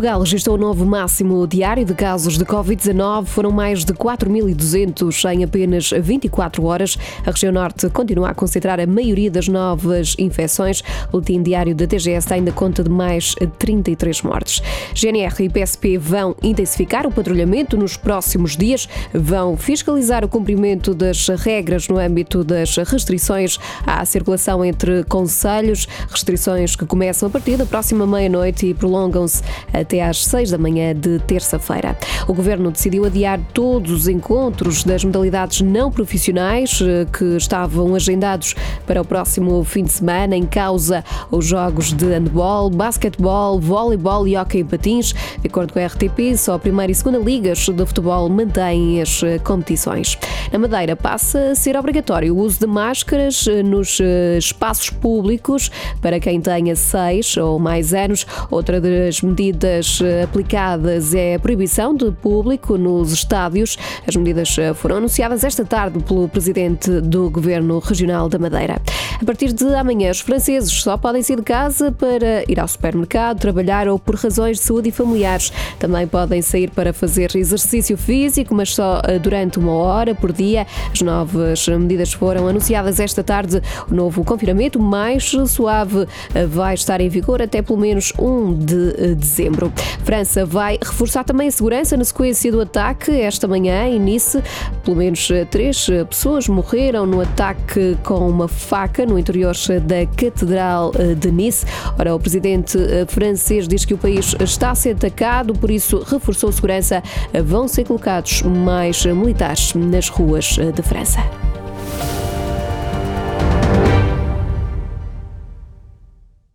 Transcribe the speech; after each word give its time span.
Portugal 0.00 0.20
registrou 0.20 0.56
o 0.56 0.58
novo 0.58 0.86
máximo 0.86 1.46
diário 1.46 1.84
de 1.84 1.92
casos 1.92 2.38
de 2.38 2.44
Covid-19. 2.46 3.26
Foram 3.26 3.50
mais 3.50 3.84
de 3.84 3.92
4.200 3.92 5.30
em 5.30 5.44
apenas 5.44 5.90
24 5.90 6.64
horas. 6.64 6.96
A 7.26 7.30
região 7.30 7.52
norte 7.52 7.86
continua 7.90 8.30
a 8.30 8.34
concentrar 8.34 8.80
a 8.80 8.86
maioria 8.86 9.30
das 9.30 9.46
novas 9.46 10.16
infecções. 10.18 10.80
O 11.08 11.20
boletim 11.20 11.42
diário 11.42 11.74
da 11.74 11.86
TGS 11.86 12.32
ainda 12.32 12.50
conta 12.50 12.82
de 12.82 12.88
mais 12.88 13.34
33 13.58 14.22
mortes. 14.22 14.62
GNR 14.94 15.34
e 15.44 15.50
PSP 15.50 15.98
vão 15.98 16.34
intensificar 16.42 17.06
o 17.06 17.12
patrulhamento 17.12 17.76
nos 17.76 17.98
próximos 17.98 18.56
dias. 18.56 18.88
Vão 19.12 19.54
fiscalizar 19.54 20.24
o 20.24 20.30
cumprimento 20.30 20.94
das 20.94 21.28
regras 21.28 21.88
no 21.88 21.98
âmbito 21.98 22.42
das 22.42 22.74
restrições 22.78 23.58
à 23.86 24.02
circulação 24.06 24.64
entre 24.64 25.04
conselhos. 25.04 25.86
Restrições 26.08 26.74
que 26.74 26.86
começam 26.86 27.28
a 27.28 27.30
partir 27.30 27.58
da 27.58 27.66
próxima 27.66 28.06
meia-noite 28.06 28.64
e 28.64 28.72
prolongam-se 28.72 29.42
até 29.74 29.89
às 29.98 30.24
6 30.26 30.50
da 30.50 30.58
manhã 30.58 30.94
de 30.94 31.18
terça-feira. 31.20 31.96
O 32.28 32.34
governo 32.34 32.70
decidiu 32.70 33.06
adiar 33.06 33.40
todos 33.54 33.90
os 33.90 34.08
encontros 34.08 34.84
das 34.84 35.02
modalidades 35.02 35.62
não 35.62 35.90
profissionais 35.90 36.80
eh, 36.82 37.06
que 37.10 37.36
estavam 37.36 37.94
agendados 37.94 38.54
para 38.86 39.00
o 39.00 39.04
próximo 39.04 39.64
fim 39.64 39.84
de 39.84 39.92
semana, 39.92 40.36
em 40.36 40.44
causa 40.44 41.02
os 41.30 41.46
jogos 41.46 41.92
de 41.92 42.04
handball, 42.04 42.68
basquetebol, 42.68 43.58
voleibol 43.58 44.28
e 44.28 44.36
hockey 44.36 44.64
patins. 44.64 45.14
De 45.40 45.46
acordo 45.48 45.72
com 45.72 45.78
a 45.78 45.86
RTP, 45.86 46.36
só 46.36 46.54
a 46.54 46.58
primeira 46.58 46.92
e 46.92 46.94
segunda 46.94 47.18
ligas 47.18 47.66
de 47.66 47.86
futebol 47.86 48.28
mantêm 48.28 49.00
as 49.00 49.22
eh, 49.22 49.38
competições. 49.38 50.18
Na 50.52 50.58
Madeira 50.58 50.94
passa 50.94 51.52
a 51.52 51.54
ser 51.54 51.76
obrigatório 51.76 52.34
o 52.34 52.38
uso 52.38 52.60
de 52.60 52.66
máscaras 52.66 53.46
eh, 53.46 53.62
nos 53.62 53.98
espaços 54.36 54.90
públicos 54.90 55.70
para 56.02 56.20
quem 56.20 56.40
tenha 56.40 56.76
seis 56.76 57.36
ou 57.36 57.58
mais 57.58 57.94
anos. 57.94 58.26
Outra 58.50 58.80
das 58.80 59.22
medidas 59.22 59.79
eh, 60.02 60.22
aplicadas 60.22 61.14
é 61.14 61.34
a 61.36 61.38
proibição 61.38 61.94
de 61.94 62.10
público 62.10 62.76
nos 62.76 63.12
estádios. 63.12 63.78
As 64.06 64.14
medidas 64.14 64.56
eh, 64.58 64.74
foram 64.74 64.96
anunciadas 64.96 65.42
esta 65.42 65.64
tarde 65.64 65.98
pelo 66.00 66.28
presidente 66.28 67.00
do 67.00 67.30
Governo 67.30 67.78
Regional 67.78 68.28
da 68.28 68.38
Madeira. 68.38 68.80
A 69.20 69.24
partir 69.24 69.52
de 69.52 69.64
amanhã, 69.74 70.10
os 70.10 70.20
franceses 70.20 70.70
só 70.70 70.96
podem 70.96 71.22
sair 71.22 71.36
de 71.36 71.42
casa 71.42 71.92
para 71.92 72.44
ir 72.50 72.60
ao 72.60 72.68
supermercado, 72.68 73.38
trabalhar 73.38 73.88
ou 73.88 73.98
por 73.98 74.16
razões 74.16 74.58
de 74.58 74.64
saúde 74.64 74.90
e 74.90 74.92
familiares. 74.92 75.52
Também 75.78 76.06
podem 76.06 76.42
sair 76.42 76.70
para 76.70 76.92
fazer 76.92 77.34
exercício 77.34 77.96
físico, 77.96 78.54
mas 78.54 78.74
só 78.74 79.00
eh, 79.04 79.18
durante 79.18 79.58
uma 79.58 79.72
hora 79.72 80.14
por 80.14 80.32
dia. 80.32 80.66
As 80.92 81.00
novas 81.00 81.66
medidas 81.68 82.12
foram 82.12 82.46
anunciadas 82.46 83.00
esta 83.00 83.24
tarde. 83.24 83.62
O 83.90 83.94
novo 83.94 84.24
confinamento 84.24 84.78
mais 84.78 85.34
suave 85.46 86.06
vai 86.48 86.74
estar 86.74 87.00
em 87.00 87.08
vigor 87.08 87.40
até 87.40 87.62
pelo 87.62 87.78
menos 87.78 88.12
1 88.18 88.54
de 88.54 89.14
dezembro. 89.14 89.69
França 90.04 90.44
vai 90.44 90.78
reforçar 90.82 91.24
também 91.24 91.48
a 91.48 91.50
segurança 91.50 91.96
na 91.96 92.04
sequência 92.04 92.50
do 92.50 92.60
ataque 92.60 93.10
esta 93.12 93.46
manhã 93.46 93.86
em 93.86 93.98
Nice. 93.98 94.42
Pelo 94.84 94.96
menos 94.96 95.28
três 95.50 95.86
pessoas 96.08 96.48
morreram 96.48 97.06
no 97.06 97.20
ataque 97.20 97.96
com 98.02 98.28
uma 98.28 98.48
faca 98.48 99.06
no 99.06 99.18
interior 99.18 99.54
da 99.84 100.06
Catedral 100.06 100.92
de 101.16 101.30
Nice. 101.30 101.64
Ora, 101.98 102.14
o 102.14 102.18
presidente 102.18 102.78
francês 103.08 103.68
diz 103.68 103.84
que 103.84 103.94
o 103.94 103.98
país 103.98 104.34
está 104.40 104.70
a 104.70 104.74
ser 104.74 104.96
atacado, 104.96 105.52
por 105.54 105.70
isso 105.70 106.04
reforçou 106.06 106.48
a 106.48 106.52
segurança. 106.52 107.02
Vão 107.44 107.68
ser 107.68 107.84
colocados 107.84 108.42
mais 108.42 109.04
militares 109.04 109.74
nas 109.74 110.08
ruas 110.08 110.56
de 110.74 110.82
França. 110.82 111.39